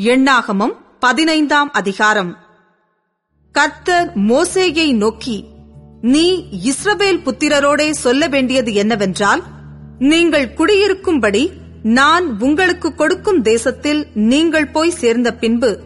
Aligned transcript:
எண்ணாகமம் 0.00 0.74
பதினைந்தாம் 1.00 1.72
அதிகாரம். 1.72 2.36
கர்த்தர் 3.52 4.18
மோசேயை 4.18 4.94
நோக்கி 4.94 5.44
நீ 6.00 6.48
இஸ்ரவேல் 6.64 7.22
புத்திரரோடே 7.24 7.90
சொல்ல 7.90 8.28
வேண்டியது 8.28 8.74
என்னவென்றால் 8.74 9.42
நீங்கள் 9.98 10.54
குடியிருக்கும்படி 10.54 11.52
நான் 11.82 12.40
உங்களுக்கு 12.40 12.94
கொடுக்கும் 12.94 13.42
தேசத்தில் 13.42 14.06
நீங்கள் 14.14 14.70
போய் 14.70 14.90
சேர்ந்த 14.90 15.34
பின்பு 15.34 15.80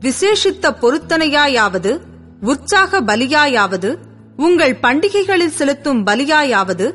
விசேஷித்த 0.00 0.70
பொருத்தனையாயாவது 0.80 2.00
உற்சாக 2.40 3.00
பலியாயாவது 3.00 3.98
உங்கள் 4.36 4.74
பண்டிகைகளில் 4.74 5.56
செலுத்தும் 5.56 6.06
பலியாயாவது 6.06 6.94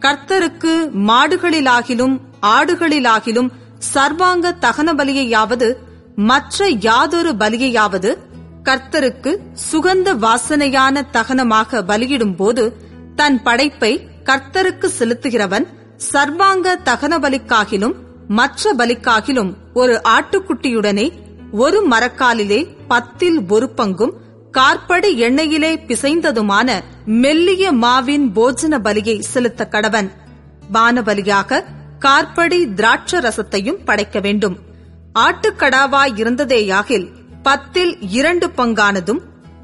கர்த்தருக்கு 0.00 0.90
மாடுகளிலாகிலும் 0.94 2.20
ஆடுகளிலாகிலும் 2.46 3.50
சர்வாங்க 3.94 4.56
தகன 4.60 4.94
பலியையாவது 4.94 5.87
மற்ற 6.18 6.68
யாதொரு 6.68 7.32
பலியையாவது 7.32 8.16
கர்த்தருக்கு 8.64 9.36
சுகந்த 9.72 10.14
வாசனையான 10.18 11.02
தகனமாக 11.12 11.82
பலியிடும்போது 11.82 12.72
தன் 13.14 13.42
படைப்பை 13.42 14.08
கர்த்தருக்கு 14.24 14.88
செலுத்துகிறவன் 14.98 15.66
சர்வாங்க 16.12 16.78
தகன 16.84 17.18
பலிக்காகிலும் 17.18 17.94
மற்ற 18.28 18.74
பலிக்காகிலும் 18.74 19.52
ஒரு 19.74 20.00
ஆட்டுக்குட்டியுடனே 20.08 21.12
ஒரு 21.52 21.88
மரக்காலிலே 21.88 22.76
பத்தில் 22.88 23.44
ஒரு 23.48 23.72
பங்கும் 23.76 24.12
கார்படி 24.52 25.10
எண்ணெயிலே 25.16 25.72
பிசைந்ததுமான 25.86 26.80
மெல்லிய 27.04 27.72
மாவின் 27.72 28.32
போஜன 28.34 28.78
பலியை 28.78 29.18
செலுத்த 29.18 29.68
கடவன். 29.70 30.10
பானபலியாக 30.72 31.64
கார்படி 32.00 32.72
திராட்ச 32.74 33.20
ரசத்தையும் 33.20 33.84
படைக்க 33.84 34.20
வேண்டும். 34.20 34.58
ஆட்டுக்கடாவாய் 35.14 36.12
இருந்ததேயாகில் 36.14 37.08
பத்தில் 37.42 38.00
இரண்டு 38.00 38.46
பங்கானதும் 38.46 39.20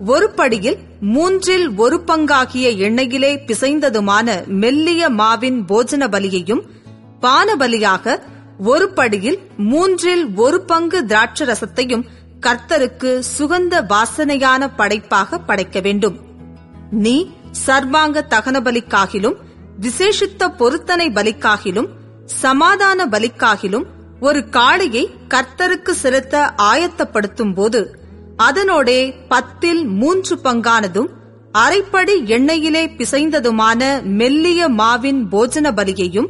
ஒரு 0.07 0.31
படியில் 0.31 0.79
மூன்றில் 1.01 1.77
ஒரு 1.77 2.03
பங்காகிய 2.07 2.77
எண்ணெயிலே 2.77 3.37
பிசைந்ததுமான 3.47 4.47
மெல்லிய 4.47 5.09
மாவின் 5.09 5.65
போஜன 5.69 6.09
பலியையும் 6.09 6.63
பானபலியாக 7.23 8.19
ஒரு 8.59 8.89
படியில் 8.89 9.39
மூன்றில் 9.57 10.35
ஒரு 10.37 10.61
பங்கு 10.61 11.07
திராட்ச 11.07 11.45
ரசத்தையும் 11.45 12.05
கர்த்தருக்கு 12.41 13.23
சுகந்த 13.39 13.85
வாசனையான 13.87 14.71
படைப்பாக 14.77 15.39
படைக்க 15.39 15.81
வேண்டும். 15.81 16.19
நீ 16.91 17.31
சர்வாங்க 17.67 18.27
தகன 18.31 18.61
பலிக்காகிலும் 18.61 19.35
விசேஷித்த 19.81 20.49
பொருத்தனை 20.57 21.09
பலிக்காகிலும் 21.09 21.89
சமாதான 22.25 23.07
பலிக்காகிலும் 23.07 23.87
ஒரு 24.21 24.41
காளையை 24.51 25.11
கர்த்தருக்கு 25.29 25.91
செலுத்த 25.91 26.55
ஆயத்தப்படுத்தும் 26.63 27.55
போது 27.55 27.99
அதனோடே 28.39 29.15
பத்தில் 29.29 29.87
மூன்று 29.87 30.37
பங்கானதும் 30.37 31.09
அரைப்படி 31.53 32.25
எண்ணெயிலே 32.25 32.85
பிசைந்ததுமான 32.97 34.03
மெல்லிய 34.03 34.69
மாவின் 34.69 35.29
போஜன 35.33 35.73
பலியையும் 35.73 36.27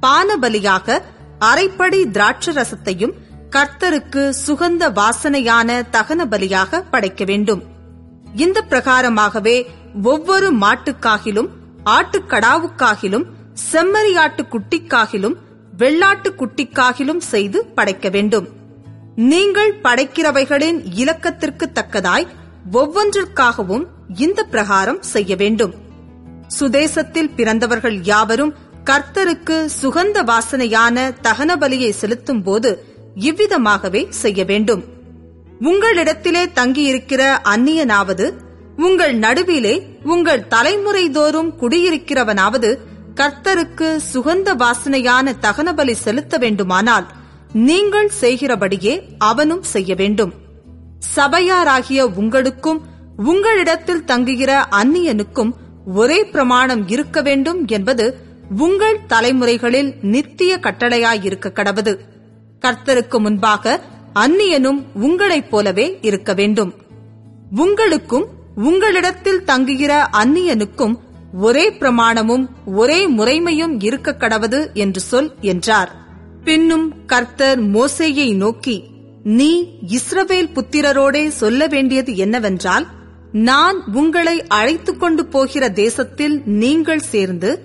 பான 0.00 0.36
பலியாக 0.36 0.98
அரைப்படி 1.38 2.10
திராட்ச 2.10 2.52
ரசத்தையும் 2.52 3.14
கர்த்தருக்கு 3.50 4.32
சுகந்த 4.46 4.92
வாசனையான 4.92 5.82
தகன 5.92 6.24
பலியாக 6.24 6.82
படைக்க 6.90 7.24
வேண்டும். 7.24 7.62
இந்த 8.34 8.64
பிரகாரமாகவே 8.70 9.66
ஒவ்வொரு 10.02 10.56
மாட்டுக்காகிலும் 10.56 11.48
ஆட்டுக்கடாவுக்காகிலும் 11.84 13.26
செம்மறியாட்டு 13.72 14.42
குட்டிக்காகிலும் 14.50 15.36
வெள்ளாட்டு 15.78 16.34
குட்டிக்காகிலும் 16.34 17.18
செய்து 17.18 17.66
படைக்க 17.66 18.08
வேண்டும். 18.08 18.48
நீங்கள் 19.16 19.74
படைக்கிறவைகளின் 19.82 20.84
இலக்கத்திற்கு 20.94 21.70
தக்கதாய் 21.74 22.26
ஒவ்வொன்றிற்காகவும் 22.72 23.84
இந்த 24.16 24.44
பிரகாரம் 24.44 25.02
செய்ய 25.02 25.36
வேண்டும். 25.36 25.74
சுதேசத்தில் 26.60 27.34
பிறந்தவர்கள் 27.36 28.02
யாவரும் 28.02 28.54
கர்த்தருக்கு 28.84 29.68
சுகந்த 29.82 30.24
வாசனையான 30.24 31.14
தகன 31.22 31.56
பலியை 31.56 31.90
செலுத்தும் 31.90 32.42
போது 32.42 32.84
இவ்விதமாகவே 33.20 34.08
செய்ய 34.08 34.44
வேண்டும். 34.44 34.84
உங்களிடத்திலே 35.60 36.46
தங்கியிருக்கிற 36.54 37.22
அந்நியனாவது 37.44 38.32
உங்கள் 38.76 39.14
நடுவிலே 39.14 39.96
உங்கள் 40.02 40.44
தலைமுறைதோறும் 40.50 41.50
குடியிருக்கிறவனாவது 41.60 42.76
கர்த்தருக்கு 43.16 44.00
சுகந்த 44.12 44.56
வாசனையான 44.56 45.32
தகனபலி 45.40 45.92
செலுத்த 45.92 46.38
வேண்டுமானால் 46.38 47.06
நீங்கள் 47.52 48.08
செய்கிறபடியே 48.08 49.02
அவனும் 49.18 49.62
செய்ய 49.62 49.94
வேண்டும். 49.94 50.32
சபையாராகிய 51.16 52.00
உங்களுக்கும் 52.00 52.84
உங்களிடத்தில் 53.16 54.04
தங்குகிற 54.04 54.68
அந்நியனுக்கும் 54.70 55.50
ஒரே 55.94 56.24
பிரமாணம் 56.24 56.88
இருக்க 56.88 57.22
வேண்டும் 57.22 57.66
என்பது 57.66 58.16
உங்கள் 58.58 58.98
தலைமுறைகளில் 59.08 59.94
நித்திய 60.00 60.58
கட்டளையாயிருக்க 60.62 61.52
கடவது. 61.52 61.98
கர்த்தருக்கு 62.60 63.18
முன்பாக 63.18 63.80
அந்நியனும் 64.14 64.84
உங்களைப் 64.94 65.50
போலவே 65.50 65.98
இருக்க 66.00 66.34
வேண்டும். 66.34 66.74
உங்களுக்கும் 67.56 68.26
உங்களிடத்தில் 68.56 69.44
தங்குகிற 69.44 70.08
அந்நியனுக்கும் 70.12 70.94
ஒரே 71.32 71.70
பிரமாணமும் 71.70 72.48
ஒரே 72.66 73.08
முறைமையும் 73.08 73.84
இருக்க 73.84 74.16
கடவது 74.18 74.72
என்று 74.72 75.00
சொல் 75.00 75.34
என்றார். 75.40 75.94
பின்னும் 76.44 77.06
கர்த்தர் 77.06 77.62
மோசேயை 77.62 78.36
நோக்கி 78.36 78.84
நீ 79.24 79.78
இஸ்ரவேல் 79.88 80.50
புத்திரரோடே 80.54 81.28
சொல்ல 81.28 81.66
வேண்டியது 81.66 82.16
என்னவென்றால் 82.16 82.86
நான் 83.32 83.84
உங்களை 83.92 84.46
அழைத்துக் 84.46 85.00
கொண்டு 85.00 85.26
போகிற 85.26 85.68
தேசத்தில் 85.68 86.42
நீங்கள் 86.44 86.98
சேர்ந்து 86.98 87.62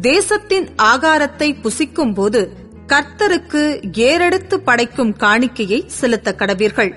தேசத்தின் 0.00 0.68
ஆகாரத்தை 0.82 1.54
புசிக்கும் 1.62 2.14
போது 2.14 2.52
கர்த்தருக்கு 2.86 3.82
ஏறெடுத்து 3.92 4.60
படைக்கும் 4.60 5.16
காணிக்கையை 5.16 5.86
செலுத்த 5.86 6.34
கடவீர்கள். 6.38 6.94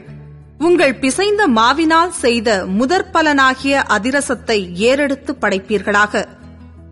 உங்கள் 0.63 0.95
பிசைந்த 0.95 1.47
மாவினால் 1.47 2.09
செய்த 2.09 2.65
முதற்பலனாகிய 2.79 3.81
அதிரசத்தை 3.89 4.57
ஏறெடுத்து 4.73 5.31
படைப்பீர்களாக. 5.41 6.25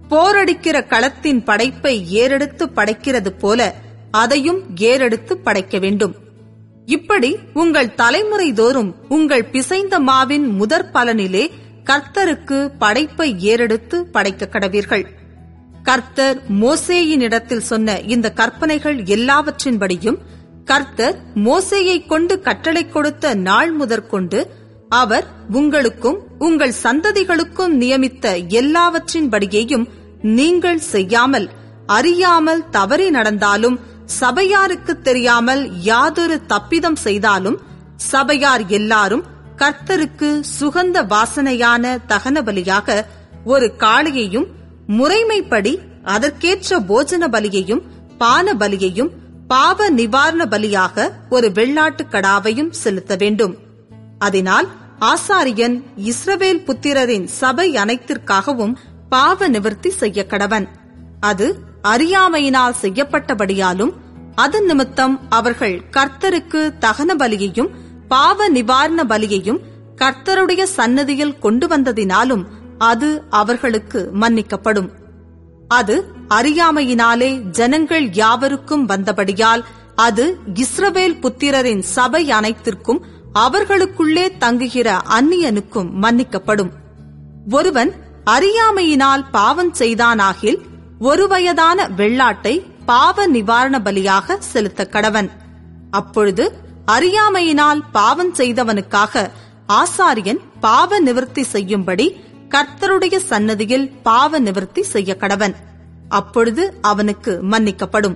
போரடிக்கிற 0.10 0.88
களத்தின் 0.88 1.44
படைப்பை 1.44 1.94
ஏறெடுத்து 2.10 2.70
படைக்கிறது 2.76 3.28
போல 3.28 3.76
அதையும் 4.12 4.62
ஏறெடுத்து 4.76 5.38
படைக்க 5.38 5.78
வேண்டும். 5.78 6.16
இப்படி 6.86 7.38
உங்கள் 7.54 7.94
தலைமுறை 7.94 8.54
தோறும் 8.54 8.96
உங்கள் 9.10 9.46
பிசைந்த 9.46 10.00
மாவின் 10.00 10.48
முதற் 10.54 10.90
பலனிலே 10.94 11.50
கர்த்தருக்கு 11.86 12.72
படைப்பை 12.80 13.36
ஏறெடுத்து 13.40 13.96
படைக்க 13.96 14.50
கடவீர்கள். 14.52 15.06
கர்த்தர் 15.84 16.42
மோசேயினிடத்தில் 16.52 17.68
சொன்ன 17.72 18.00
இந்த 18.00 18.32
கற்பனைகள் 18.32 18.98
எல்லாவற்றின்படியும் 18.98 20.18
கர்த்தர் 20.66 21.16
மோசையை 21.46 21.98
கொண்டு 22.06 22.36
கட்டளை 22.40 22.84
கொடுத்த 22.88 23.34
நாள் 23.42 23.72
முதற்கொண்டு 23.74 24.40
அவர் 24.94 25.26
உங்களுக்கும் 25.52 26.20
உங்கள் 26.40 26.80
சந்ததிகளுக்கும் 26.84 27.74
நியமித்த 27.78 28.26
எல்லாவற்றின்படியேயும் 28.62 29.86
நீங்கள் 30.32 30.82
செய்யாமல் 30.88 31.48
அறியாமல் 31.90 32.64
தவறி 32.70 33.08
நடந்தாலும் 33.10 33.78
சபையாருக்கு 34.20 34.94
தெரியாமல் 35.02 35.62
யாதொரு 35.84 36.38
தப்பிதம் 36.48 37.00
செய்தாலும் 37.02 37.58
சபையார் 38.12 38.64
எல்லாரும் 38.72 39.26
கர்த்தருக்கு 39.56 40.30
சுகந்த 40.58 40.98
வாசனையான 41.06 41.94
தகன 42.08 42.38
பலியாக 42.42 42.98
ஒரு 43.46 43.68
காளையையும் 43.78 44.48
முறைமைப்படி 44.98 45.74
அதற்கேற்ற 46.06 46.80
போஜன 46.88 47.24
பலியையும் 47.28 47.84
பான 48.18 48.54
பலியையும் 48.54 49.12
பாவ 49.52 49.90
நிவாரண 49.90 50.46
பலியாக 50.46 51.12
ஒரு 51.30 51.50
வெள்ளாட்டு 51.50 52.04
கடாவையும் 52.12 52.70
செலுத்த 52.70 53.16
வேண்டும். 53.16 53.56
அதனால் 54.20 54.68
ஆசாரியன் 55.00 55.84
இஸ்ரவேல் 55.98 56.64
புத்திரரின் 56.64 57.26
சபை 57.26 57.74
அனைத்திற்காகவும் 57.74 58.76
பாவ 59.10 59.48
நிவர்த்தி 59.48 59.90
செய்ய 59.90 60.26
கடவன். 60.28 60.68
அது 61.20 61.60
அறியாமையினால் 61.84 62.76
செய்யப்பட்டபடியாலும் 62.82 63.92
அதன் 64.36 64.66
நிமித்தம் 64.66 65.20
அவர்கள் 65.30 65.82
கர்த்தருக்கு 65.92 66.62
தகன 66.80 67.16
பலியையும் 67.18 67.70
பாவ 68.08 68.50
நிவாரண 68.50 69.04
பலியையும் 69.04 69.60
கர்த்தருடைய 69.96 70.64
சன்னதியில் 70.64 71.40
கொண்டு 71.40 71.68
வந்ததினாலும் 71.68 72.44
அது 72.78 73.24
அவர்களுக்கு 73.30 74.10
மன்னிக்கப்படும். 74.20 74.90
அது 75.72 75.96
அறியாமையினாலே 76.30 77.30
ஜனங்கள் 77.50 78.08
யாவருக்கும் 78.12 78.86
வந்தபடியால் 78.90 79.64
அது 79.96 80.26
இஸ்ரவேல் 80.54 81.18
புத்திரரின் 81.20 81.84
சபை 81.96 82.32
அனைத்திற்கும் 82.32 83.02
அவர்களுக்குள்ளே 83.34 84.26
தங்குகிற 84.38 84.88
அந்நியனுக்கும் 85.18 85.90
மன்னிக்கப்படும். 86.02 86.72
ஒருவன் 87.52 87.92
அறியாமையினால் 88.26 89.24
பாவம் 89.32 89.74
செய்தானாகில் 89.80 90.60
ஒரு 91.00 91.28
வயதான 91.28 91.88
வெள்ளாட்டை 91.98 92.56
பாவ 92.86 93.28
நிவாரண 93.28 93.76
பலியாக 93.80 94.38
செலுத்த 94.52 94.90
கடவன். 94.92 95.30
அப்பொழுது 95.92 96.46
அறியாமையினால் 96.86 97.82
பாவம் 97.92 98.34
செய்தவனுக்காக 98.34 99.24
ஆசாரியன் 99.74 100.42
பாவ 100.60 101.00
நிவர்த்தி 101.00 101.44
செய்யும்படி 101.44 102.08
கர்த்தருடைய 102.52 103.18
சன்னதியில் 103.18 103.92
பாவ 104.04 104.40
நிவர்த்தி 104.40 104.84
செய்ய 104.84 105.16
கடவன் 105.20 105.56
அப்பொழுது 106.10 106.78
அவனுக்கு 106.82 107.40
மன்னிக்கப்படும். 107.52 108.16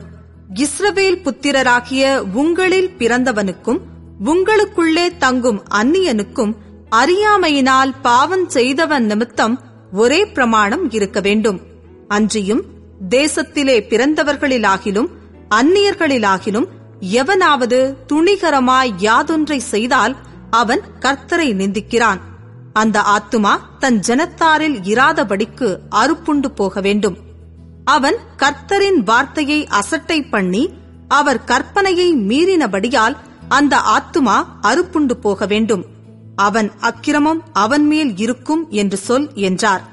இஸ்ரவேல் 0.54 1.22
புத்திரராகிய 1.24 2.18
உங்களில் 2.34 2.92
பிறந்தவனுக்கும் 2.98 3.80
உங்களுக்குள்ளே 4.26 5.18
தங்கும் 5.18 5.64
அந்நியனுக்கும் 5.70 6.56
அறியாமையினால் 6.90 7.94
பாவம் 8.02 8.50
செய்தவன் 8.50 9.06
நிமித்தம் 9.06 9.62
ஒரே 9.92 10.26
பிரமாணம் 10.26 10.92
இருக்க 10.92 11.20
வேண்டும். 11.20 11.60
அன்றியும் 12.08 12.64
தேசத்திலே 13.10 13.78
பிறந்தவர்களிலாகிலும் 13.90 15.10
அந்நியர்களிலாகிலும் 15.50 16.68
எவனாவது 17.00 17.98
துணிகரமாய் 18.14 18.92
யாதொன்றை 19.00 19.58
செய்தால் 19.58 20.16
அவன் 20.50 20.82
கர்த்தரை 21.00 21.50
நிந்திக்கிறான். 21.54 22.22
அந்த 22.76 23.04
ஆத்துமா 23.16 23.54
தன் 23.80 24.00
ஜனத்தாரில் 24.00 24.78
இராதபடிக்கு 24.94 25.78
அறுப்புண்டு 25.92 26.48
போக 26.48 26.82
வேண்டும். 26.82 27.18
அவன் 27.86 28.16
கர்த்தரின் 28.38 29.00
வார்த்தையை 29.06 29.68
அசட்டை 29.68 30.22
பண்ணி 30.24 30.64
அவர் 31.08 31.42
கற்பனையை 31.46 32.08
மீறினபடியால் 32.30 33.16
அந்த 33.48 33.82
ஆத்துமா 33.96 34.38
அறுப்புண்டு 34.62 35.14
போக 35.14 35.46
வேண்டும். 35.46 35.84
அவன் 36.36 36.72
அக்கிரமம் 36.80 37.44
அவன் 37.54 37.86
மேல் 37.88 38.18
இருக்கும் 38.18 38.64
என்று 38.70 38.98
சொல் 38.98 39.28
என்றார். 39.34 39.84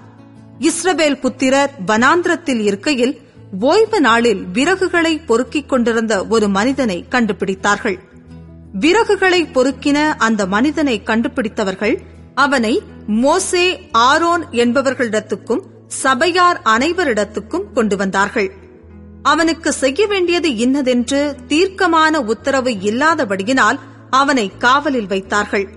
இஸ்ரவேல் 0.61 1.21
புத்திரர் 1.21 1.71
வனாந்திரத்தில் 1.87 2.61
இருக்கையில் 2.61 3.15
ஓய்வு 3.61 4.01
நாளில் 4.01 4.47
விறகுகளை 4.53 5.13
பொறுக்கிக் 5.27 5.69
கொண்டிருந்த 5.69 6.27
ஒரு 6.27 6.49
மனிதனை 6.49 7.05
கண்டுபிடித்தார்கள். 7.11 7.99
விறகுகளை 8.81 9.41
பொறுக்கின 9.55 9.99
அந்த 10.19 10.47
மனிதனை 10.47 11.03
கண்டுபிடித்தவர்கள் 11.03 11.97
அவனை 12.35 12.83
மோசே 13.07 13.89
ஆரோன் 13.93 14.45
என்பவர்களிடத்துக்கும் 14.51 15.61
சபையார் 15.87 16.61
அனைவரிடத்துக்கும் 16.65 17.73
கொண்டு 17.73 17.97
வந்தார்கள். 17.97 18.51
அவனுக்கு 19.23 19.73
செய்ய 19.73 20.07
வேண்டியது 20.07 20.57
இன்னதென்று 20.57 21.37
தீர்க்கமான 21.49 22.21
உத்தரவு 22.21 22.71
இல்லாதபடியினால் 22.71 23.79
அவனை 24.11 24.53
காவலில் 24.59 25.07
வைத்தார்கள். 25.07 25.69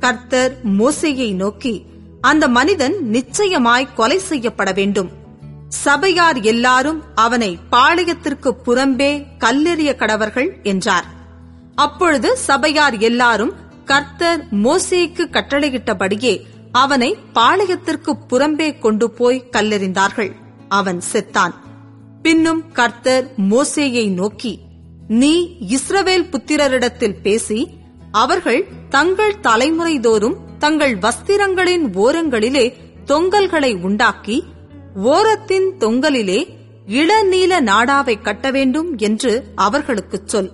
கர்த்தர் 0.00 0.56
மோசேயை 0.64 1.34
நோக்கி 1.34 1.86
அந்த 2.20 2.48
மனிதன் 2.48 2.96
நிச்சயமாய் 3.02 3.94
கொலை 3.94 4.18
செய்யப்பட 4.18 4.72
வேண்டும். 4.72 5.10
சபையார் 5.68 6.40
எல்லாரும் 6.40 7.02
அவனை 7.14 7.58
பாளையத்திற்கு 7.72 8.50
புறம்பே 8.66 9.26
கல்லெறிய 9.38 9.96
கடவர்கள் 9.96 10.62
என்றார். 10.62 11.04
அப்பொழுது 11.74 12.36
சபையார் 12.36 12.98
எல்லாரும் 12.98 13.52
கர்த்தர் 13.88 14.44
மோசேக்கு 14.50 15.24
கட்டளையிட்டபடியே 15.30 16.40
அவனை 16.72 17.16
பாளையத்திற்கு 17.34 18.12
புறம்பே 18.30 18.78
கொண்டு 18.78 19.10
போய் 19.10 19.48
கல்லெறிந்தார்கள். 19.52 20.32
அவன் 20.68 21.00
செத்தான். 21.12 21.54
பின்னும் 22.22 22.72
கர்த்தர் 22.72 23.30
மோசேயை 23.50 24.12
நோக்கி 24.12 24.58
நீ 25.08 25.56
இஸ்ரவேல் 25.68 26.30
புத்திரரிடத்தில் 26.30 27.20
பேசி 27.22 27.68
அவர்கள் 28.12 28.66
தங்கள் 28.88 29.34
தலைமுறைதோறும் 29.42 30.36
தங்கள் 30.58 30.98
வஸ்திரங்களின் 30.98 31.88
ஓரங்களிலே 31.94 32.72
தொங்கல்களை 33.06 33.80
உண்டாக்கி 33.80 34.44
ஓரத்தின் 35.04 35.70
தொங்கலிலே 35.78 36.56
இளநீல 36.86 37.60
நாடாவை 37.60 38.22
கட்ட 38.22 38.50
வேண்டும் 38.50 38.96
என்று 38.96 39.44
அவர்களுக்குச் 39.54 40.28
சொல். 40.28 40.52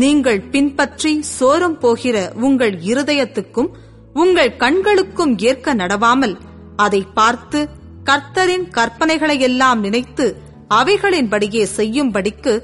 நீங்கள் 0.00 0.40
பின்பற்றி 0.40 1.12
சோரம் 1.38 1.78
போகிற 1.78 2.16
உங்கள் 2.40 2.74
இருதயத்துக்கும் 2.80 3.70
உங்கள் 4.14 4.56
கண்களுக்கும் 4.56 5.38
ஏற்க 5.38 5.74
நடவாமல் 5.74 6.34
அதை 6.76 7.00
பார்த்து 7.14 7.60
கர்த்தரின் 8.04 8.66
கற்பனைகளையெல்லாம் 8.76 9.80
நினைத்து 9.80 10.26
அவைகளின்படியே 10.68 11.64
செய்யும்படிக்கு 11.76 12.54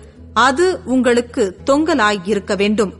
அது 0.46 0.66
உங்களுக்கு 0.84 1.44
தொங்கலாயிருக்க 1.66 2.56
வேண்டும். 2.56 2.92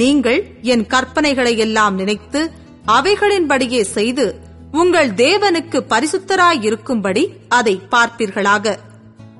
நீங்கள் 0.00 0.40
என் 0.62 0.86
கற்பனைகளையெல்லாம் 0.94 1.94
நினைத்து 1.94 2.40
அவைகளின்படியே 2.86 3.82
செய்து 3.96 4.26
உங்கள் 4.72 5.10
தேவனுக்கு 5.24 5.78
பரிசுத்தராயிருக்கும்படி 5.92 7.24
அதை 7.48 7.80
பார்ப்பீர்களாக. 7.90 8.76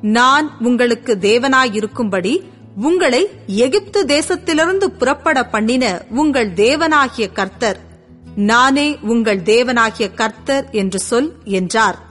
நான் 0.02 0.46
உங்களுக்கு 0.60 1.18
தேவனாயிருக்கும்படி 1.20 2.32
உங்களை 2.80 3.30
எகிப்து 3.46 4.04
தேசத்திலிருந்து 4.04 4.84
புறப்பட 4.84 5.44
பண்ணின 5.44 6.02
உங்கள் 6.10 6.50
தேவனாகிய 6.50 7.32
கர்த்தர். 7.32 7.78
நானே 8.36 8.98
உங்கள் 9.02 9.40
தேவனாகிய 9.40 10.14
கர்த்தர் 10.14 10.68
என்று 10.70 10.98
சொல் 10.98 11.32
என்றார். 11.44 12.07